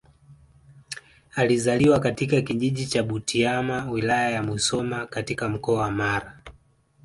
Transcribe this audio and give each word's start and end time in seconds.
Alizaliwa 1.35 1.99
katika 1.99 2.41
kijiji 2.41 2.85
cha 2.87 3.03
Butiama 3.03 3.91
Wilaya 3.91 4.29
ya 4.29 4.43
Musoma 4.43 5.05
katika 5.07 5.49
Mkoa 5.49 5.81
wa 5.81 5.91
Mara 5.91 6.39